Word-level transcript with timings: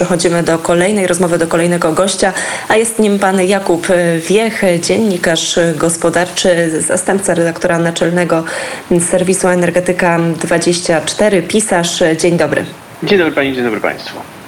przechodzimy 0.00 0.42
do 0.42 0.58
kolejnej 0.58 1.06
rozmowy, 1.06 1.38
do 1.38 1.46
kolejnego 1.46 1.92
gościa, 1.92 2.32
a 2.68 2.76
jest 2.76 2.98
nim 2.98 3.18
pan 3.18 3.42
Jakub 3.42 3.86
Wiech, 4.28 4.62
dziennikarz 4.80 5.58
gospodarczy, 5.76 6.80
zastępca 6.80 7.34
redaktora 7.34 7.78
naczelnego 7.78 8.44
serwisu 9.10 9.48
Energetyka 9.48 10.18
24, 10.40 11.42
pisarz. 11.42 12.02
Dzień 12.18 12.36
dobry. 12.36 12.64
Dzień 13.02 13.18
dobry 13.18 13.34
Pani, 13.34 13.54
dzień 13.54 13.64
dobry 13.64 13.80
Państwu. 13.80 14.39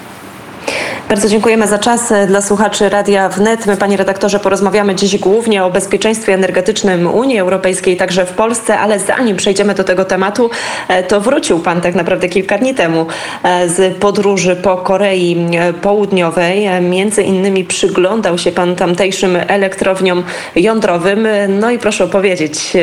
Bardzo 1.13 1.29
dziękujemy 1.29 1.67
za 1.67 1.79
czas 1.79 2.13
dla 2.27 2.41
słuchaczy 2.41 2.89
Radia 2.89 3.29
Wnet. 3.29 3.67
My, 3.67 3.77
panie 3.77 3.97
redaktorze, 3.97 4.41
porozmawiamy 4.41 4.95
dziś 4.95 5.19
głównie 5.19 5.65
o 5.65 5.71
bezpieczeństwie 5.71 6.35
energetycznym 6.35 7.07
Unii 7.07 7.39
Europejskiej, 7.39 7.97
także 7.97 8.27
w 8.27 8.33
Polsce, 8.33 8.79
ale 8.79 8.99
zanim 8.99 9.37
przejdziemy 9.37 9.75
do 9.75 9.85
tego 9.85 10.05
tematu, 10.05 10.51
e, 10.89 11.03
to 11.03 11.21
wrócił 11.21 11.59
pan 11.59 11.81
tak 11.81 11.95
naprawdę 11.95 12.29
kilka 12.29 12.59
dni 12.59 12.75
temu 12.75 13.07
e, 13.43 13.69
z 13.69 13.97
podróży 13.97 14.57
po 14.57 14.77
Korei 14.77 15.47
Południowej. 15.83 16.69
Między 16.81 17.23
innymi 17.23 17.65
przyglądał 17.65 18.39
się 18.39 18.53
pan 18.53 18.77
tamtejszym 18.77 19.39
elektrowniom 19.49 20.23
jądrowym. 20.57 21.29
No 21.49 21.71
i 21.71 21.79
proszę 21.79 22.05
opowiedzieć, 22.05 22.77
e, 22.77 22.81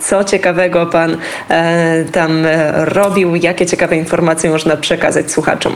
co 0.00 0.24
ciekawego 0.24 0.86
pan 0.86 1.16
tam 2.12 2.46
robił, 2.74 3.36
jakie 3.36 3.66
ciekawe 3.66 3.96
informacje 3.96 4.50
można 4.50 4.76
przekazać 4.76 5.32
słuchaczom. 5.32 5.72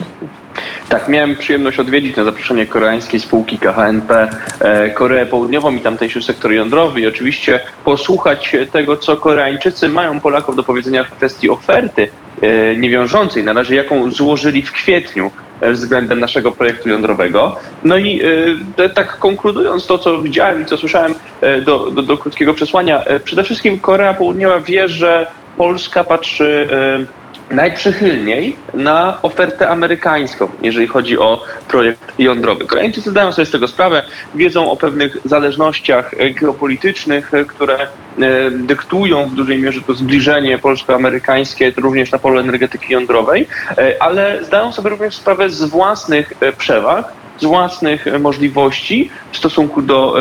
Tak, 0.89 1.09
miałem 1.09 1.37
przyjemność 1.37 1.79
odwiedzić 1.79 2.17
na 2.17 2.25
zaproszenie 2.25 2.67
koreańskiej 2.67 3.21
spółki 3.21 3.59
KHNP 3.59 4.29
e, 4.61 4.91
Koreę 4.91 5.27
Południową 5.27 5.73
i 5.77 5.81
tamtejszy 5.81 6.23
sektor 6.23 6.53
jądrowy 6.53 7.01
i 7.01 7.07
oczywiście 7.07 7.61
posłuchać 7.85 8.57
tego, 8.73 8.97
co 8.97 9.17
Koreańczycy 9.17 9.89
mają 9.89 10.21
Polaków 10.21 10.57
do 10.57 10.63
powiedzenia 10.63 11.05
w 11.05 11.11
kwestii 11.11 11.51
oferty 11.51 12.09
e, 12.43 12.77
niewiążącej, 12.77 13.45
na 13.45 13.53
razie 13.53 13.75
jaką 13.75 14.11
złożyli 14.11 14.63
w 14.63 14.73
kwietniu 14.73 15.31
e, 15.61 15.73
względem 15.73 16.21
naszego 16.21 16.53
projektu 16.53 16.89
jądrowego. 16.89 17.57
No 17.85 17.97
i 17.97 18.21
tak 18.95 19.19
konkludując 19.19 19.87
to, 19.87 19.99
co 19.99 20.23
widziałem 20.23 20.63
i 20.63 20.65
co 20.65 20.77
słyszałem 20.77 21.15
do, 21.65 21.91
do, 21.91 22.03
do 22.03 22.19
krótkiego 22.19 22.55
przesłania, 22.55 23.05
przede 23.25 23.45
wszystkim 23.45 23.81
Korea 23.81 24.15
Południowa 24.15 24.61
wie, 24.61 24.89
że 24.89 25.27
Polska 25.57 26.05
patrzy 26.05 26.69
najprzychylniej 27.51 28.57
na 28.75 29.19
ofertę 29.23 29.69
amerykańską, 29.69 30.49
jeżeli 30.63 30.87
chodzi 30.87 31.19
o 31.19 31.43
projekt 31.69 32.13
jądrowy. 32.19 32.65
Koreańczycy 32.65 33.11
zdają 33.11 33.33
sobie 33.33 33.47
z 33.47 33.51
tego 33.51 33.69
sprawę, 33.69 34.03
wiedzą 34.35 34.71
o 34.71 34.77
pewnych 34.77 35.17
zależnościach 35.25 36.11
geopolitycznych, 36.41 37.31
które 37.47 37.75
e, 37.75 37.87
dyktują 38.51 39.29
w 39.29 39.35
dużej 39.35 39.59
mierze 39.59 39.81
to 39.87 39.95
zbliżenie 39.95 40.59
polsko-amerykańskie 40.59 41.73
również 41.77 42.13
na 42.13 42.19
polu 42.19 42.39
energetyki 42.39 42.93
jądrowej, 42.93 43.47
e, 43.79 44.03
ale 44.03 44.45
zdają 44.45 44.73
sobie 44.73 44.91
również 44.91 45.15
sprawę 45.15 45.51
z 45.51 45.65
własnych 45.65 46.33
e, 46.41 46.53
przewag, 46.53 47.13
z 47.41 47.45
własnych 47.45 48.07
możliwości 48.21 49.11
w 49.33 49.37
stosunku 49.37 49.83
do 49.83 50.17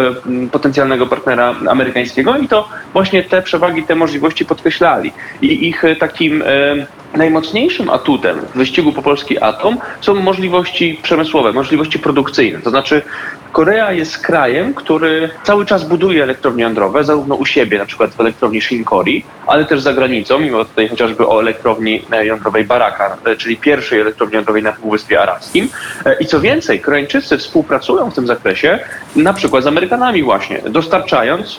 potencjalnego 0.52 1.08
partnera 1.08 1.56
amerykańskiego 1.70 2.38
i 2.38 2.48
to 2.48 2.70
właśnie 2.94 3.24
te 3.24 3.42
przewagi, 3.42 3.84
te 3.84 3.96
możliwości 3.96 4.46
podkreślali. 4.46 5.12
I 5.42 5.68
ich 5.68 5.84
takim 6.00 6.44
najmocniejszym 7.18 7.90
atutem 7.90 8.40
w 8.40 8.58
wyścigu 8.58 8.94
po 8.94 9.02
polski 9.02 9.40
atom 9.40 9.78
są 10.02 10.16
możliwości 10.16 11.00
przemysłowe, 11.04 11.54
możliwości 11.54 12.00
produkcyjne. 12.00 12.60
To 12.60 12.70
znaczy 12.70 13.02
Korea 13.54 13.92
jest 13.92 14.18
krajem, 14.18 14.74
który 14.74 15.30
cały 15.44 15.66
czas 15.66 15.84
buduje 15.84 16.24
elektrownie 16.24 16.64
jądrowe, 16.64 17.04
zarówno 17.04 17.36
u 17.36 17.46
siebie, 17.46 17.78
na 17.78 17.86
przykład 17.86 18.12
w 18.12 18.20
elektrowni 18.20 18.62
Shinkori, 18.62 19.26
ale 19.48 19.66
też 19.66 19.82
za 19.82 19.94
granicą, 19.94 20.40
mimo 20.40 20.66
tutaj 20.66 20.90
chociażby 20.90 21.28
o 21.28 21.42
elektrowni 21.42 22.02
e, 22.12 22.26
jądrowej 22.26 22.66
Barakan, 22.66 23.12
e, 23.26 23.36
czyli 23.36 23.58
pierwszej 23.58 24.00
elektrowni 24.00 24.36
jądrowej 24.36 24.64
na 24.64 24.72
Półwyspie 24.72 25.22
Arabskim. 25.22 25.70
E, 26.06 26.16
I 26.20 26.26
co 26.26 26.40
więcej, 26.40 26.80
Koreańczycy 26.80 27.38
współpracują 27.38 28.12
w 28.12 28.16
tym 28.16 28.28
zakresie, 28.28 28.80
na 29.16 29.34
przykład 29.34 29.64
z 29.64 29.68
Amerykanami 29.68 30.24
właśnie, 30.24 30.62
dostarczając 30.70 31.58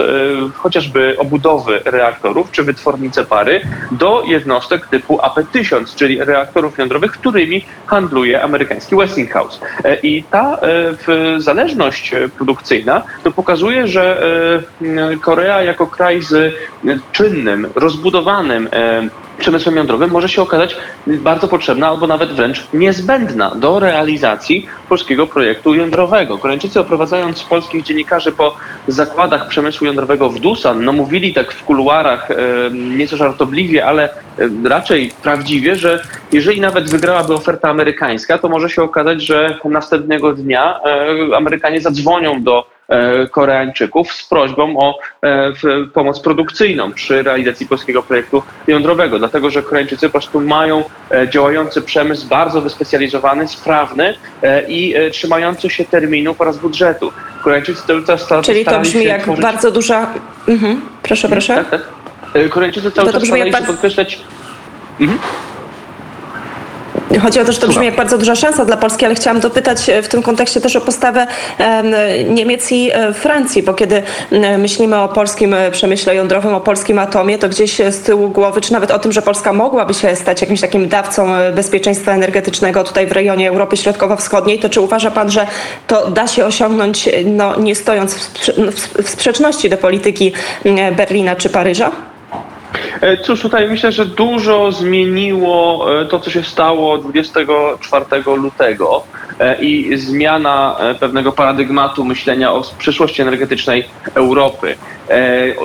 chociażby 0.55 1.16
obudowy 1.19 1.80
reaktorów 1.84 2.50
czy 2.50 2.62
wytwornice 2.62 3.25
pary 3.25 3.60
do 3.91 4.22
jednostek 4.26 4.86
typu 4.86 5.21
AP-1000, 5.44 5.94
czyli 5.97 6.25
reaktorów 6.25 6.78
jądrowych, 6.78 7.12
którymi 7.12 7.65
handluje 7.87 8.43
amerykański 8.43 8.97
Westinghouse. 8.97 9.60
I 10.03 10.25
ta 10.31 10.59
zależność 11.38 12.15
E, 12.15 12.28
produkcyjna, 12.28 13.03
to 13.25 13.31
pokazuje, 13.32 13.88
że 13.88 14.22
e, 15.12 15.16
Korea 15.16 15.62
jako 15.62 15.87
kraj 15.87 16.22
z 16.22 16.54
czynnym, 17.12 17.66
rozbudowanym 17.75 18.69
e, 18.72 19.09
przemysłem 19.39 19.77
jądrowym 19.77 20.11
może 20.11 20.28
się 20.28 20.43
okazać 20.43 20.77
bardzo 21.06 21.49
potrzebna 21.49 21.89
albo 21.89 22.06
nawet 22.06 22.33
wręcz 22.33 22.67
niezbędna 22.75 23.55
do 23.55 23.81
realizacji 23.81 24.67
polskiego 24.89 25.27
projektu 25.27 25.75
jądrowego. 25.75 26.39
Koreańczycy 26.39 26.81
oprowadzając 26.81 27.43
polskich 27.43 27.83
dziennikarzy 27.83 28.33
po 28.33 28.56
zakładach 28.89 29.49
przemysłu 29.49 29.87
jądrowego 29.87 30.31
w 30.31 30.41
Dusan, 30.41 30.84
no 30.84 30.93
mówili 30.93 31.34
tak 31.34 31.53
w 31.53 31.65
kuluarach 31.65 32.28
nieco 32.72 33.17
żartobliwie, 33.17 33.87
ale 33.87 34.09
raczej 34.65 35.12
prawdziwie, 35.22 35.77
że 35.77 36.03
jeżeli 36.33 36.61
nawet 36.61 36.91
wygrałaby 36.91 37.34
oferta 37.34 37.69
amerykańska, 37.69 38.39
to 38.39 38.49
może 38.49 38.71
się 38.71 38.83
okazać, 38.83 39.22
że 39.22 39.59
następnego 39.65 40.33
dnia 40.33 40.81
Amerykanie 41.37 41.81
zadzwonią 41.81 42.43
do 42.43 42.73
E, 42.73 42.73
Koreańczyków 43.31 44.12
z 44.12 44.28
prośbą 44.28 44.78
o 44.78 44.99
e, 45.22 45.53
pomoc 45.95 46.21
produkcyjną 46.21 46.93
przy 46.93 47.22
realizacji 47.22 47.67
polskiego 47.67 48.03
projektu 48.03 48.43
jądrowego, 48.67 49.19
dlatego 49.19 49.50
że 49.50 49.62
Koreańczycy 49.62 50.06
po 50.06 50.12
prostu 50.12 50.41
mają 50.41 50.84
e, 51.11 51.28
działający 51.28 51.83
przemysł 51.83 52.28
bardzo 52.28 52.61
wyspecjalizowany, 52.61 53.49
sprawny 53.49 54.15
i 54.69 54.95
trzymający 55.12 55.71
się 55.71 55.84
terminów 55.84 56.41
oraz 56.41 56.59
budżetu. 56.59 57.12
Koreańczycy 57.43 57.83
cały 57.87 58.05
czas 58.06 58.28
Czyli 58.43 58.65
to 58.65 58.81
brzmi 58.81 59.05
jak 59.05 59.22
tworzyć... 59.22 59.43
bardzo 59.43 59.71
duża... 59.71 60.06
Mhm. 60.49 60.81
Proszę, 61.03 61.28
proszę. 61.28 61.55
Tak, 61.55 61.71
tak. 61.71 62.49
Koreańczycy 62.51 62.91
cały 62.91 63.12
to 63.12 63.12
czas 63.12 63.28
starali 63.28 63.53
się 63.53 63.62
podkreślać... 63.62 64.21
Mhm. 65.01 65.19
Chodzi 67.22 67.41
o 67.41 67.44
to, 67.44 67.52
że 67.52 67.58
to 67.58 67.69
brzmi 67.69 67.86
jak 67.86 67.97
bardzo 67.97 68.19
duża 68.19 68.34
szansa 68.34 68.64
dla 68.64 68.76
Polski, 68.76 69.04
ale 69.04 69.14
chciałam 69.14 69.41
dopytać 69.41 69.91
e, 69.91 70.02
w 70.02 70.08
tym 70.08 70.22
kontekście 70.22 70.60
też 70.60 70.76
o 70.76 70.80
postawę 70.80 71.26
Niemiec 72.28 72.72
i 72.72 72.91
e, 72.92 73.12
Francji, 73.12 73.62
bo 73.62 73.75
kiedy 73.75 74.02
myślimy 74.58 74.97
o 74.97 75.08
polskim 75.08 75.54
e, 75.54 75.70
przemyśle 75.70 76.14
jądrowym, 76.14 76.54
o 76.54 76.60
polskim 76.60 76.98
atomie, 76.98 77.38
to 77.38 77.48
gdzieś 77.48 77.76
z 77.76 78.03
tyłu 78.03 78.28
głowy, 78.28 78.60
czy 78.60 78.72
nawet 78.72 78.91
o 78.91 78.98
tym, 78.98 79.12
że 79.12 79.22
Polska 79.22 79.53
mogłaby 79.53 79.94
się 79.94 80.16
stać 80.16 80.41
jakimś 80.41 80.60
takim 80.60 80.88
dawcą 80.88 81.26
bezpieczeństwa 81.54 82.12
energetycznego 82.12 82.84
tutaj 82.84 83.06
w 83.06 83.12
rejonie 83.12 83.48
Europy 83.48 83.76
Środkowo-Wschodniej, 83.76 84.58
to 84.58 84.69
czy 84.69 84.80
uważa 84.80 85.10
pan, 85.10 85.30
że 85.30 85.47
to 85.86 86.10
da 86.10 86.26
się 86.26 86.44
osiągnąć, 86.44 87.08
no, 87.24 87.60
nie 87.60 87.74
stojąc 87.74 88.14
w 89.03 89.08
sprzeczności 89.08 89.70
do 89.70 89.76
polityki 89.76 90.32
Berlina 90.97 91.36
czy 91.36 91.48
Paryża? 91.48 91.92
E, 93.00 93.16
cóż, 93.16 93.41
tutaj 93.41 93.69
myślę, 93.69 93.93
że 93.93 94.06
dużo 94.06 94.72
zmieniło 94.72 95.87
e, 96.00 96.06
to, 96.06 96.21
co 96.21 96.31
się 96.31 96.43
stało 96.43 96.99
24 96.99 98.05
lutego 98.37 99.05
e, 99.38 99.62
i 99.62 99.99
zmiana 99.99 100.77
pewnego 101.00 101.33
paradygmatu 101.33 102.04
myślenia 102.04 102.53
o 102.53 102.62
przyszłości 102.78 103.22
energetycznej 103.22 103.84
Europy. 104.15 104.77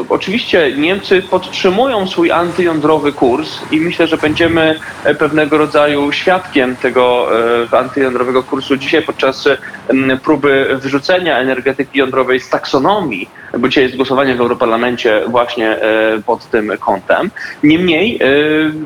Oczywiście 0.09 0.73
Niemcy 0.77 1.21
podtrzymują 1.21 2.07
swój 2.07 2.31
antyjądrowy 2.31 3.13
kurs 3.13 3.59
i 3.71 3.79
myślę, 3.79 4.07
że 4.07 4.17
będziemy 4.17 4.79
pewnego 5.19 5.57
rodzaju 5.57 6.11
świadkiem 6.11 6.75
tego 6.75 7.27
antyjądrowego 7.71 8.43
kursu 8.43 8.77
dzisiaj 8.77 9.01
podczas 9.01 9.47
próby 10.23 10.77
wyrzucenia 10.81 11.37
energetyki 11.37 11.99
jądrowej 11.99 12.39
z 12.39 12.49
taksonomii, 12.49 13.29
bo 13.57 13.67
dzisiaj 13.67 13.83
jest 13.83 13.95
głosowanie 13.95 14.35
w 14.35 14.41
Europarlamencie 14.41 15.21
właśnie 15.27 15.77
pod 16.25 16.45
tym 16.49 16.71
kątem. 16.79 17.18
Niemniej 17.63 18.19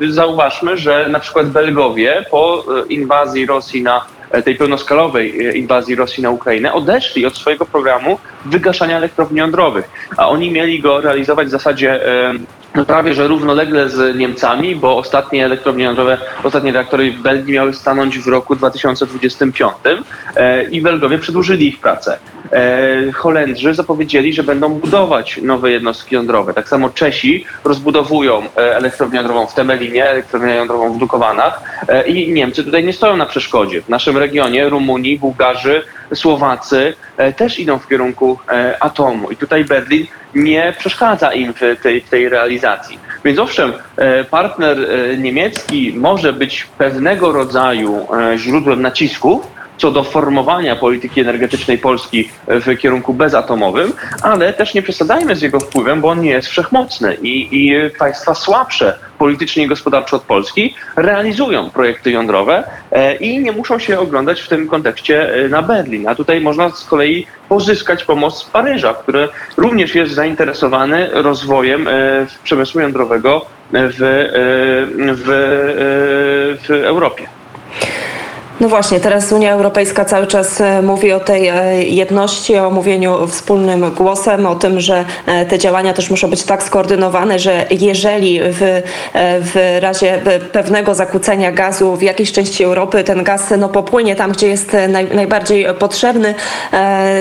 y, 0.02 0.12
zauważmy, 0.12 0.76
że 0.76 1.08
na 1.08 1.20
przykład 1.20 1.48
Belgowie 1.48 2.24
po 2.30 2.64
y, 2.84 2.88
inwazji 2.88 3.46
Rosji 3.46 3.82
na 3.82 4.04
e, 4.30 4.42
tej 4.42 4.54
pełnoskalowej 4.56 5.48
y, 5.48 5.52
inwazji 5.52 5.94
Rosji 5.94 6.22
na 6.22 6.30
Ukrainę 6.30 6.72
odeszli 6.72 7.26
od 7.26 7.36
swojego 7.36 7.66
programu 7.66 8.18
wygaszania 8.44 8.96
elektrowni 8.96 9.38
jądrowych, 9.38 9.88
a 10.16 10.28
oni 10.28 10.50
mieli 10.50 10.80
go 10.80 11.00
realizować 11.00 11.46
w 11.48 11.50
zasadzie 11.50 12.00
prawie 12.82 13.14
że 13.14 13.28
równolegle 13.28 13.88
z 13.88 14.16
Niemcami, 14.16 14.76
bo 14.76 14.96
ostatnie 14.96 15.44
elektrownie 15.44 15.84
jądrowe, 15.84 16.18
ostatnie 16.44 16.72
reaktory 16.72 17.12
w 17.12 17.22
Belgii 17.22 17.54
miały 17.54 17.74
stanąć 17.74 18.18
w 18.18 18.26
roku 18.26 18.56
2025 18.56 19.74
e, 20.36 20.64
i 20.64 20.82
Belgowie 20.82 21.18
przedłużyli 21.18 21.68
ich 21.68 21.80
pracę. 21.80 22.18
E, 22.52 23.12
Holendrzy 23.12 23.74
zapowiedzieli, 23.74 24.32
że 24.32 24.42
będą 24.42 24.68
budować 24.68 25.40
nowe 25.42 25.70
jednostki 25.70 26.14
jądrowe. 26.14 26.54
Tak 26.54 26.68
samo 26.68 26.90
Czesi 26.90 27.44
rozbudowują 27.64 28.42
e, 28.42 28.76
elektrownię 28.76 29.16
jądrową 29.16 29.46
w 29.46 29.54
Temelinie, 29.54 30.04
elektrownię 30.04 30.54
jądrową 30.54 30.92
w 30.92 30.98
Dukowanach 30.98 31.60
i 32.06 32.32
Niemcy 32.32 32.64
tutaj 32.64 32.84
nie 32.84 32.92
stoją 32.92 33.16
na 33.16 33.26
przeszkodzie. 33.26 33.82
W 33.82 33.88
naszym 33.88 34.18
regionie 34.18 34.68
Rumunii, 34.68 35.18
Bułgarzy, 35.18 35.82
Słowacy 36.14 36.94
też 37.36 37.58
idą 37.58 37.78
w 37.78 37.88
kierunku 37.88 38.38
atomu 38.80 39.30
i 39.30 39.36
tutaj 39.36 39.64
Berlin 39.64 40.06
nie 40.34 40.74
przeszkadza 40.78 41.32
im 41.32 41.54
w 41.54 41.82
tej, 41.82 42.00
w 42.00 42.08
tej 42.08 42.28
realizacji. 42.28 42.98
Więc 43.24 43.38
owszem, 43.38 43.72
e, 43.96 44.24
partner 44.24 44.78
e, 44.80 45.16
niemiecki 45.16 45.92
może 45.96 46.32
być 46.32 46.66
pewnego 46.78 47.32
rodzaju 47.32 48.06
e, 48.32 48.38
źródłem 48.38 48.82
nacisku 48.82 49.42
co 49.78 49.90
do 49.90 50.04
formowania 50.04 50.76
polityki 50.76 51.20
energetycznej 51.20 51.78
Polski 51.78 52.28
w 52.48 52.78
kierunku 52.78 53.14
bezatomowym, 53.14 53.92
ale 54.22 54.52
też 54.52 54.74
nie 54.74 54.82
przesadzajmy 54.82 55.36
z 55.36 55.42
jego 55.42 55.60
wpływem, 55.60 56.00
bo 56.00 56.08
on 56.08 56.20
nie 56.20 56.30
jest 56.30 56.48
wszechmocny 56.48 57.14
i, 57.22 57.48
i 57.52 57.90
państwa 57.98 58.34
słabsze 58.34 58.98
politycznie 59.18 59.64
i 59.64 59.66
gospodarczo 59.66 60.16
od 60.16 60.22
Polski 60.22 60.74
realizują 60.96 61.70
projekty 61.70 62.10
jądrowe 62.10 62.64
e, 62.92 63.16
i 63.16 63.38
nie 63.38 63.52
muszą 63.52 63.78
się 63.78 63.98
oglądać 63.98 64.40
w 64.40 64.48
tym 64.48 64.68
kontekście 64.68 65.34
e, 65.34 65.48
na 65.48 65.62
Berlin. 65.62 66.08
A 66.08 66.14
tutaj 66.14 66.40
można 66.40 66.70
z 66.70 66.84
kolei 66.84 67.26
pozyskać 67.48 68.04
pomoc 68.04 68.38
z 68.38 68.44
Paryża, 68.44 68.94
który 68.94 69.28
również 69.56 69.94
jest 69.94 70.12
zainteresowany 70.12 71.08
rozwojem 71.12 71.88
e, 71.88 71.92
przemysłu 72.44 72.80
jądrowego 72.80 73.46
w, 73.72 73.96
w, 75.16 75.28
w 76.66 76.70
Europie. 76.70 77.26
No 78.60 78.68
właśnie, 78.68 79.00
teraz 79.00 79.32
Unia 79.32 79.52
Europejska 79.52 80.04
cały 80.04 80.26
czas 80.26 80.60
e, 80.60 80.82
mówi 80.82 81.12
o 81.12 81.20
tej 81.20 81.48
e, 81.48 81.82
jedności, 81.82 82.56
o 82.56 82.70
mówieniu 82.70 83.26
wspólnym 83.26 83.90
głosem, 83.90 84.46
o 84.46 84.54
tym, 84.54 84.80
że 84.80 85.04
e, 85.26 85.46
te 85.46 85.58
działania 85.58 85.92
też 85.92 86.10
muszą 86.10 86.30
być 86.30 86.42
tak 86.42 86.62
skoordynowane, 86.62 87.38
że 87.38 87.66
jeżeli 87.70 88.40
w, 88.42 88.82
w 89.40 89.78
razie 89.80 90.20
pewnego 90.52 90.94
zakłócenia 90.94 91.52
gazu 91.52 91.96
w 91.96 92.02
jakiejś 92.02 92.32
części 92.32 92.64
Europy 92.64 93.04
ten 93.04 93.24
gaz 93.24 93.52
no, 93.58 93.68
popłynie 93.68 94.16
tam, 94.16 94.32
gdzie 94.32 94.48
jest 94.48 94.76
naj, 94.88 95.06
najbardziej 95.14 95.66
potrzebny. 95.78 96.34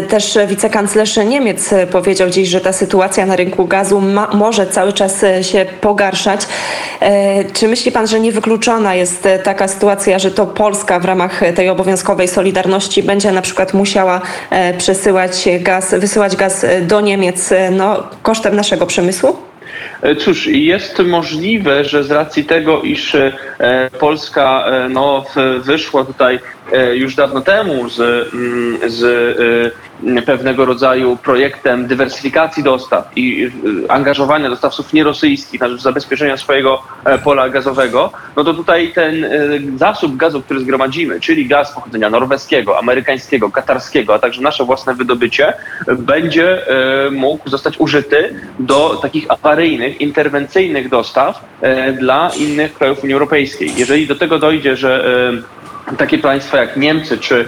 Też 0.10 0.38
wicekanclerz 0.48 1.18
Niemiec 1.18 1.70
powiedział 1.92 2.30
dziś, 2.30 2.50
że 2.50 2.62
ta 2.62 2.74
sytuacja 2.74 3.26
na 3.26 3.36
rynku 3.36 3.66
gazu 3.66 4.02
ma, 4.02 4.28
może 4.34 4.68
cały 4.68 4.94
czas 4.94 5.26
się 5.42 5.66
pogarszać. 5.82 6.42
Czy 7.54 7.68
myśli 7.68 7.92
pan, 7.92 8.08
że 8.08 8.20
niewykluczona 8.20 8.96
jest 8.96 9.28
taka 9.44 9.68
sytuacja, 9.68 10.20
że 10.20 10.32
to 10.32 10.46
Polska 10.46 11.00
w 11.00 11.06
ramach 11.06 11.23
ramach 11.24 11.56
tej 11.56 11.70
obowiązkowej 11.70 12.28
solidarności 12.28 13.04
będzie 13.04 13.32
na 13.32 13.42
przykład 13.42 13.74
musiała 13.74 14.22
e, 14.50 14.78
przesyłać 14.78 15.48
gaz, 15.60 15.96
wysyłać 15.96 16.36
gaz 16.36 16.66
do 16.82 17.02
Niemiec 17.02 17.52
e, 17.52 17.72
no, 17.72 18.04
kosztem 18.24 18.56
naszego 18.56 18.86
przemysłu? 18.86 19.38
E, 20.02 20.16
cóż, 20.16 20.48
jest 20.48 21.00
możliwe, 21.00 21.84
że 21.84 22.04
z 22.04 22.12
racji 22.12 22.46
tego, 22.46 22.82
iż 22.82 23.18
Polska 24.00 24.66
no, 24.90 25.26
wyszła 25.60 26.06
tutaj 26.06 26.40
już 26.94 27.16
dawno 27.16 27.42
temu 27.42 27.90
z, 27.90 28.00
mm, 28.34 28.90
z 28.90 29.04
pewnego 30.26 30.66
rodzaju 30.66 31.18
projektem 31.18 31.88
dywersyfikacji 31.88 32.64
dostaw 32.64 33.12
i 33.16 33.52
y, 33.86 33.92
angażowania 33.92 34.50
dostawców 34.50 34.94
nierosyjskich 34.94 35.62
na 35.62 35.70
rzecz 35.70 35.82
zabezpieczenia 35.82 36.38
swojego 36.38 36.84
e, 37.06 37.18
pola 37.18 37.50
gazowego, 37.50 38.12
no 38.36 38.44
to 38.44 38.54
tutaj 38.54 38.92
ten 38.94 39.26
zasób 39.76 40.18
gazu, 40.18 40.42
który 40.42 40.60
zgromadzimy, 40.60 41.20
czyli 41.20 41.48
gaz 41.48 41.74
pochodzenia 41.74 42.10
norweskiego, 42.10 42.80
amerykańskiego, 42.80 43.52
katarskiego, 43.52 44.14
a 44.14 44.20
także 44.20 44.42
nasze 44.42 44.66
własne 44.66 44.96
wydobycie, 44.96 45.54
będzie 45.88 46.68
e, 46.68 47.12
mógł 47.12 47.50
zostać 47.50 47.80
użyty 47.80 48.36
do 48.60 49.00
takich 49.02 49.26
awaryjnych, 49.30 50.02
interwencyjnych 50.02 50.90
dostaw 50.90 51.46
e, 51.62 51.94
dla 51.94 52.32
innych 52.40 52.74
krajów 52.74 53.04
Unii 53.04 53.14
Europejskiej. 53.14 53.72
Jeżeli 53.78 54.08
do 54.08 54.16
tego 54.16 54.40
dojdzie, 54.40 54.76
że 54.76 55.04
takie 55.98 56.18
państwa 56.18 56.58
jak 56.58 56.78
Niemcy 56.78 57.18
czy, 57.18 57.46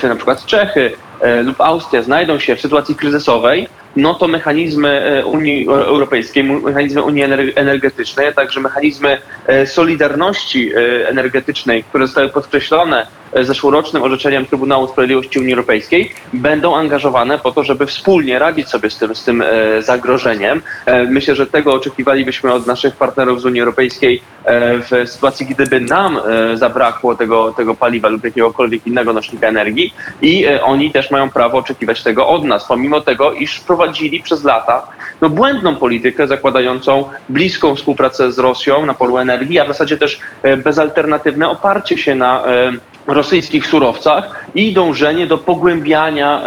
czy 0.00 0.08
na 0.08 0.16
przykład 0.16 0.46
Czechy 0.46 0.92
E, 1.24 1.42
lub 1.42 1.60
Austria 1.60 2.02
znajdą 2.02 2.38
się 2.38 2.56
w 2.56 2.60
sytuacji 2.60 2.94
kryzysowej, 2.94 3.68
no 3.96 4.14
to 4.14 4.28
mechanizmy 4.28 4.88
e, 4.88 5.26
Unii 5.26 5.68
Europejskiej, 5.68 6.44
mechanizmy 6.44 7.02
Unii 7.02 7.22
Energetycznej, 7.54 8.26
a 8.28 8.32
także 8.32 8.60
mechanizmy 8.60 9.18
e, 9.46 9.66
solidarności 9.66 10.70
energetycznej, 11.06 11.84
które 11.84 12.06
zostały 12.06 12.28
podkreślone 12.28 13.06
zeszłorocznym 13.42 14.02
orzeczeniem 14.02 14.46
Trybunału 14.46 14.88
Sprawiedliwości 14.88 15.38
Unii 15.38 15.52
Europejskiej 15.52 16.10
będą 16.32 16.76
angażowane 16.76 17.38
po 17.38 17.52
to, 17.52 17.64
żeby 17.64 17.86
wspólnie 17.86 18.38
radzić 18.38 18.68
sobie 18.68 18.90
z 18.90 18.98
tym, 18.98 19.14
z 19.14 19.24
tym 19.24 19.42
e, 19.42 19.82
zagrożeniem. 19.82 20.62
E, 20.86 21.04
myślę, 21.04 21.34
że 21.34 21.46
tego 21.46 21.74
oczekiwalibyśmy 21.74 22.52
od 22.52 22.66
naszych 22.66 22.96
partnerów 22.96 23.40
z 23.40 23.44
Unii 23.44 23.60
Europejskiej 23.60 24.22
e, 24.44 24.78
w 24.78 25.10
sytuacji, 25.10 25.46
gdyby 25.46 25.80
nam 25.80 26.20
zabrakło 26.54 27.14
tego, 27.14 27.52
tego 27.52 27.74
paliwa 27.74 28.08
lub 28.08 28.24
jakiegokolwiek 28.24 28.86
innego 28.86 29.12
nośnika 29.12 29.46
energii 29.46 29.94
i 30.22 30.46
oni 30.62 30.90
też 30.90 31.10
mają 31.10 31.30
prawo 31.30 31.58
oczekiwać 31.58 32.02
tego 32.02 32.28
od 32.28 32.44
nas, 32.44 32.64
pomimo 32.68 33.00
tego, 33.00 33.32
iż 33.32 33.60
prowadzili 33.60 34.22
przez 34.22 34.44
lata 34.44 34.86
no, 35.20 35.30
błędną 35.30 35.76
politykę 35.76 36.26
zakładającą 36.26 37.08
bliską 37.28 37.74
współpracę 37.76 38.32
z 38.32 38.38
Rosją 38.38 38.86
na 38.86 38.94
polu 38.94 39.18
energii, 39.18 39.58
a 39.58 39.64
w 39.64 39.68
zasadzie 39.68 39.96
też 39.96 40.20
bezalternatywne 40.64 41.48
oparcie 41.48 41.98
się 41.98 42.14
na 42.14 42.44
rosyjskich 43.06 43.66
surowcach 43.66 44.44
i 44.54 44.72
dążenie 44.72 45.26
do 45.26 45.38
pogłębiania 45.38 46.42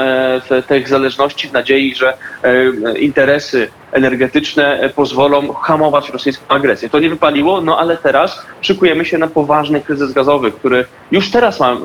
e, 0.50 0.64
tych 0.64 0.88
zależności 0.90 1.48
w 1.48 1.54
nadziei, 1.54 1.96
że 1.96 2.18
e, 2.44 3.00
interesy 3.00 3.70
energetyczne 3.92 4.90
pozwolą 4.96 5.54
hamować 5.54 6.10
rosyjską 6.10 6.46
agresję. 6.48 6.90
To 6.90 7.00
nie 7.00 7.10
wypaliło, 7.10 7.62
no 7.62 7.80
ale 7.80 7.98
teraz 7.98 8.46
szykujemy 8.62 9.06
się 9.06 9.18
na 9.18 9.28
poważny 9.28 9.82
kryzys 9.82 10.14
gazowy, 10.14 10.52
który 10.52 10.86
już 11.12 11.32
teraz 11.32 11.60
ma, 11.60 11.78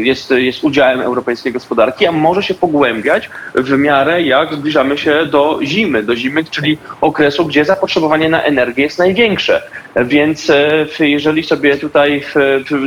jest, 0.00 0.30
jest 0.30 0.64
udziałem 0.64 1.00
europejskiej 1.00 1.52
gospodarki, 1.52 2.06
a 2.06 2.12
może 2.12 2.42
się 2.42 2.54
pogłębiać 2.54 3.30
w 3.54 3.78
miarę 3.78 4.22
jak 4.22 4.54
zbliżamy 4.54 4.98
się 4.98 5.26
do 5.26 5.60
zimy, 5.62 6.02
do 6.02 6.16
zimy, 6.16 6.44
czyli 6.44 6.78
okresu, 7.00 7.46
gdzie 7.46 7.64
zapotrzebowanie 7.64 8.28
na 8.28 8.42
energię 8.42 8.82
jest 8.82 8.98
największe. 8.98 9.62
Więc 9.96 10.50
e, 10.50 10.86
jeżeli 11.06 11.42
sobie 11.42 11.76
tutaj 11.76 12.24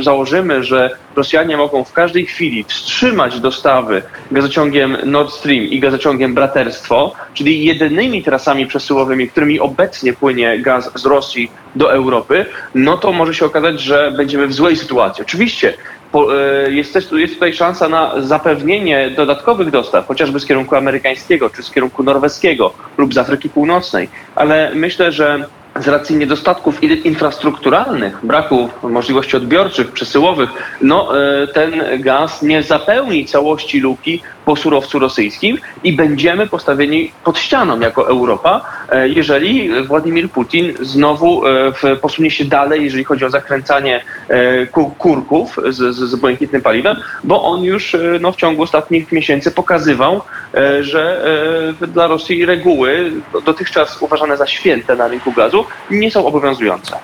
założymy, 0.00 0.64
że 0.64 0.90
Rosjanie 1.16 1.56
mogą 1.56 1.84
w 1.84 1.92
każdej 1.92 2.26
chwili 2.26 2.64
wstrzymać 2.64 3.40
dostawy 3.40 4.02
gazociągiem 4.30 4.96
Nord 5.04 5.32
Stream 5.32 5.64
i 5.64 5.80
gazociągiem 5.80 6.34
Braterstwo, 6.34 7.12
czyli 7.34 7.64
jedynymi 7.64 8.22
trasami 8.22 8.63
przesyłowymi, 8.66 9.28
którymi 9.28 9.60
obecnie 9.60 10.12
płynie 10.12 10.58
gaz 10.58 10.90
z 10.94 11.06
Rosji 11.06 11.50
do 11.76 11.92
Europy, 11.92 12.46
no 12.74 12.98
to 12.98 13.12
może 13.12 13.34
się 13.34 13.46
okazać, 13.46 13.80
że 13.80 14.12
będziemy 14.16 14.46
w 14.46 14.52
złej 14.52 14.76
sytuacji. 14.76 15.22
Oczywiście 15.22 15.74
e, 16.14 16.72
jest, 16.72 17.12
jest 17.12 17.34
tutaj 17.34 17.54
szansa 17.54 17.88
na 17.88 18.20
zapewnienie 18.22 19.10
dodatkowych 19.10 19.70
dostaw, 19.70 20.06
chociażby 20.06 20.40
z 20.40 20.46
kierunku 20.46 20.76
amerykańskiego, 20.76 21.50
czy 21.50 21.62
z 21.62 21.70
kierunku 21.70 22.02
norweskiego 22.02 22.72
lub 22.98 23.14
z 23.14 23.18
Afryki 23.18 23.48
Północnej, 23.48 24.08
ale 24.34 24.70
myślę, 24.74 25.12
że 25.12 25.46
z 25.80 25.88
racji 25.88 26.16
niedostatków 26.16 26.82
infrastrukturalnych, 26.82 28.18
braku 28.22 28.68
możliwości 28.82 29.36
odbiorczych, 29.36 29.92
przesyłowych, 29.92 30.50
no 30.80 31.20
e, 31.20 31.46
ten 31.46 31.72
gaz 31.98 32.42
nie 32.42 32.62
zapełni 32.62 33.26
całości 33.26 33.80
luki 33.80 34.22
po 34.44 34.56
surowcu 34.56 34.98
rosyjskim 34.98 35.58
i 35.84 35.92
będziemy 35.92 36.46
postawieni 36.46 37.12
pod 37.24 37.38
ścianą 37.38 37.80
jako 37.80 38.08
Europa, 38.08 38.60
e, 38.90 39.08
jeżeli 39.08 39.84
Władimir 39.84 40.30
Putin 40.30 40.72
znowu 40.80 41.46
e, 41.46 41.96
posunie 41.96 42.30
się 42.30 42.44
dalej, 42.44 42.84
jeżeli 42.84 43.04
chodzi 43.04 43.24
o 43.24 43.30
zakręcanie 43.30 44.04
kurków 44.98 45.60
z, 45.68 45.96
z, 45.96 46.14
błękitnym 46.14 46.62
paliwem, 46.62 46.96
bo 47.24 47.42
on 47.42 47.62
już 47.62 47.96
no, 48.20 48.32
w 48.32 48.36
ciągu 48.36 48.62
ostatnich 48.62 49.12
miesięcy 49.12 49.50
pokazywał, 49.50 50.22
że 50.80 51.24
dla 51.80 52.06
Rosji 52.06 52.46
reguły 52.46 53.12
dotychczas 53.44 54.02
uważane 54.02 54.36
za 54.36 54.46
święte 54.46 54.96
na 54.96 55.08
rynku 55.08 55.32
gazu 55.32 55.64
nie 55.90 56.10
są 56.10 56.26
obowiązujące. 56.26 56.98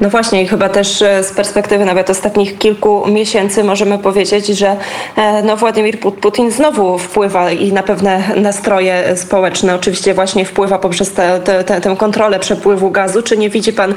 No 0.00 0.10
właśnie 0.10 0.42
i 0.42 0.48
chyba 0.48 0.68
też 0.68 1.02
e, 1.02 1.24
z 1.24 1.32
perspektywy 1.32 1.84
nawet 1.84 2.10
ostatnich 2.10 2.58
kilku 2.58 3.08
miesięcy 3.08 3.64
możemy 3.64 3.98
powiedzieć, 3.98 4.46
że 4.46 4.76
e, 5.16 5.42
no 5.42 5.56
Władimir 5.56 5.98
Putin 5.98 6.50
znowu 6.50 6.98
wpływa 6.98 7.50
i 7.50 7.72
na 7.72 7.82
pewne 7.82 8.22
nastroje 8.36 9.16
społeczne. 9.16 9.74
Oczywiście 9.74 10.14
właśnie 10.14 10.44
wpływa 10.44 10.78
poprzez 10.78 11.12
te, 11.12 11.40
te, 11.40 11.64
te, 11.64 11.80
tę 11.80 11.96
kontrolę 11.96 12.38
przepływu 12.38 12.90
gazu. 12.90 13.22
Czy 13.22 13.36
nie 13.36 13.50
widzi 13.50 13.72
pan, 13.72 13.94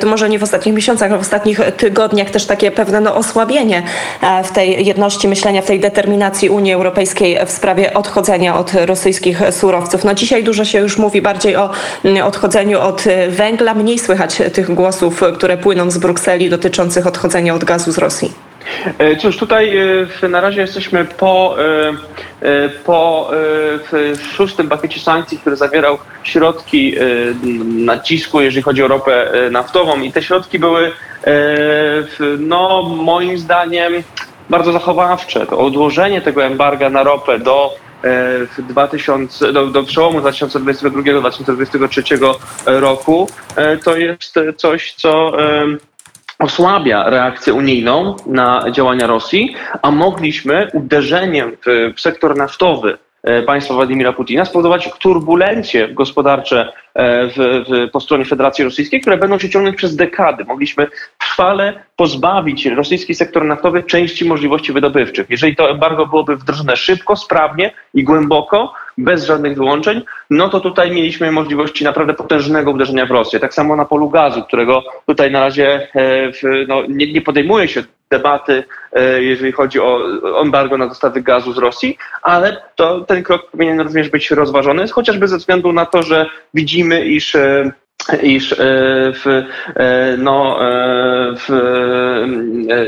to 0.00 0.06
może 0.06 0.28
nie 0.28 0.38
w 0.38 0.42
ostatnich 0.42 0.74
miesiącach, 0.74 1.10
ale 1.10 1.18
w 1.18 1.22
ostatnich 1.22 1.60
tygodniach 1.76 2.30
też 2.30 2.46
takie 2.46 2.70
pewne 2.70 3.00
no, 3.00 3.14
osłabienie 3.14 3.82
e, 4.22 4.44
w 4.44 4.52
tej 4.52 4.86
jedności 4.86 5.28
myślenia, 5.28 5.62
w 5.62 5.66
tej 5.66 5.80
determinacji 5.80 6.50
Unii 6.50 6.72
Europejskiej 6.72 7.38
w 7.46 7.50
sprawie 7.50 7.94
odchodzenia 7.94 8.58
od 8.58 8.72
rosyjskich 8.74 9.40
surowców. 9.50 10.04
No 10.04 10.14
dzisiaj 10.14 10.44
dużo 10.44 10.64
się 10.64 10.78
już 10.78 10.98
mówi 10.98 11.22
bardziej 11.22 11.56
o 11.56 11.70
odchodzeniu 12.24 12.80
od 12.80 13.04
węgla, 13.28 13.74
mniej 13.74 13.98
słychać 13.98 14.42
tych 14.52 14.74
głosów, 14.74 15.22
które 15.42 15.56
płyną 15.56 15.90
z 15.90 15.98
Brukseli 15.98 16.50
dotyczących 16.50 17.06
odchodzenia 17.06 17.54
od 17.54 17.64
gazu 17.64 17.92
z 17.92 17.98
Rosji? 17.98 18.32
E, 18.98 19.16
cóż, 19.16 19.36
tutaj 19.36 19.78
e, 20.22 20.28
na 20.28 20.40
razie 20.40 20.60
jesteśmy 20.60 21.04
po, 21.04 21.56
e, 22.42 22.68
po 22.68 23.30
szóstym 24.36 24.68
pakiecie 24.68 25.00
sankcji, 25.00 25.38
który 25.38 25.56
zawierał 25.56 25.98
środki 26.22 26.94
nacisku, 27.76 28.40
jeżeli 28.40 28.62
chodzi 28.62 28.82
o 28.82 28.88
ropę 28.88 29.32
naftową 29.50 30.00
i 30.00 30.12
te 30.12 30.22
środki 30.22 30.58
były 30.58 30.92
no 32.38 32.82
moim 32.82 33.38
zdaniem 33.38 33.92
bardzo 34.50 34.72
zachowawcze. 34.72 35.46
To 35.46 35.58
odłożenie 35.58 36.20
tego 36.20 36.44
embarga 36.44 36.90
na 36.90 37.02
ropę 37.02 37.38
do 37.38 37.74
w 38.02 38.62
2000, 38.68 39.52
do, 39.52 39.66
do 39.66 39.82
przełomu 39.82 40.20
2022-2023 40.20 42.36
roku. 42.66 43.28
To 43.84 43.96
jest 43.96 44.34
coś, 44.56 44.94
co 44.94 45.32
osłabia 46.42 47.10
reakcję 47.10 47.54
unijną 47.54 48.16
na 48.26 48.64
działania 48.70 49.06
Rosji, 49.06 49.54
a 49.82 49.90
mogliśmy 49.90 50.68
uderzeniem 50.72 51.56
w, 51.66 52.00
sektor 52.00 52.36
naftowy 52.36 52.92
e, 52.92 52.98
państwa 53.46 53.74
Władimira 53.74 54.12
Putina 54.12 54.44
spowodować 54.44 54.90
turbulencje 54.98 55.88
gospodarcze 55.88 56.72
e, 56.94 57.26
w, 57.26 57.34
w, 57.36 57.90
po 57.90 58.00
stronie 58.00 58.24
Federacji 58.24 58.64
Rosyjskiej, 58.64 59.00
które 59.00 59.16
będą 59.16 59.38
się 59.38 59.50
ciągnąć 59.50 59.76
przez 59.76 59.96
dekady. 59.96 60.44
Mogliśmy 60.44 60.86
trwale 61.18 61.84
pozbawić 61.96 62.66
rosyjski 62.66 63.14
sektor 63.14 63.44
naftowy 63.44 63.82
części 63.82 64.24
możliwości 64.24 64.72
wydobywczych. 64.72 65.26
Jeżeli 65.30 65.56
to 65.56 65.70
embargo 65.70 66.06
byłoby 66.06 66.36
wdrożone 66.36 66.76
szybko, 66.76 67.16
sprawnie 67.16 67.72
i 67.94 68.04
głęboko, 68.04 68.72
bez 68.98 69.24
żadnych 69.24 69.56
wyłączeń, 69.56 70.02
no 70.30 70.48
to 70.48 70.60
tutaj 70.60 70.90
mieliśmy 70.90 71.32
możliwości 71.32 71.84
naprawdę 71.84 72.14
potężnego 72.14 72.70
uderzenia 72.70 73.06
w 73.06 73.10
Rosję. 73.10 73.40
Tak 73.40 73.54
samo 73.54 73.76
na 73.76 73.84
polu 73.84 74.10
gazu, 74.10 74.42
którego 74.42 74.82
tutaj 75.06 75.30
na 75.30 75.40
razie 75.40 75.88
e, 75.94 76.32
no, 76.68 76.82
nie, 76.88 77.12
nie 77.12 77.20
podejmuje 77.20 77.68
się 77.68 77.82
debaty, 78.12 78.64
e, 78.92 79.22
jeżeli 79.22 79.52
chodzi 79.52 79.80
o 79.80 80.00
embargo 80.42 80.78
na 80.78 80.86
dostawy 80.86 81.22
gazu 81.22 81.52
z 81.52 81.58
Rosji, 81.58 81.98
ale 82.22 82.62
to, 82.76 83.00
ten 83.00 83.22
krok 83.22 83.50
powinien 83.50 83.80
również 83.80 84.08
być 84.08 84.30
rozważony, 84.30 84.88
chociażby 84.88 85.28
ze 85.28 85.38
względu 85.38 85.72
na 85.72 85.86
to, 85.86 86.02
że 86.02 86.26
widzimy, 86.54 87.04
iż 87.04 87.34
e, 87.34 87.72
iż 88.22 88.54
w, 88.58 89.44
no, 90.18 90.58
w, 91.36 91.48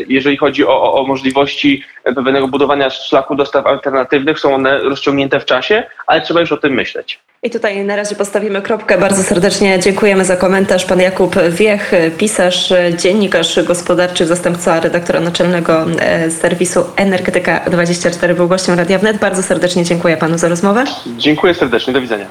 jeżeli 0.09 0.37
chodzi 0.37 0.67
o, 0.67 0.95
o 0.95 1.07
możliwości 1.07 1.83
pewnego 2.05 2.49
budowania 2.49 2.91
szlaku 2.91 3.35
dostaw 3.35 3.67
alternatywnych, 3.67 4.41
są 4.41 4.55
one 4.55 4.79
rozciągnięte 4.79 5.41
w 5.41 5.45
czasie, 5.45 5.83
ale 6.07 6.21
trzeba 6.21 6.41
już 6.41 6.53
o 6.53 6.57
tym 6.57 6.75
myśleć. 6.75 7.21
I 7.43 7.51
tutaj 7.51 7.85
na 7.85 7.97
razie 7.97 8.17
postawimy 8.17 8.63
kropkę. 8.63 8.99
Bardzo 8.99 9.23
serdecznie 9.23 9.79
dziękujemy 9.79 10.25
za 10.25 10.37
komentarz. 10.37 10.85
Pan 10.85 11.01
Jakub 11.01 11.35
Wiech, 11.51 11.93
pisarz, 12.19 12.73
dziennikarz 12.99 13.63
gospodarczy, 13.63 14.27
zastępca 14.27 14.81
redaktora 14.81 15.21
naczelnego 15.21 15.87
e, 16.01 16.31
serwisu 16.31 16.81
Energetyka24 16.97 18.35
był 18.35 18.49
gościem 18.49 18.79
Radia 18.79 18.99
Wnet. 18.99 19.19
Bardzo 19.19 19.43
serdecznie 19.43 19.85
dziękuję 19.85 20.17
panu 20.17 20.39
za 20.39 20.49
rozmowę. 20.49 20.85
Dziękuję 21.19 21.55
serdecznie. 21.55 21.93
Do 21.93 22.01
widzenia. 22.01 22.23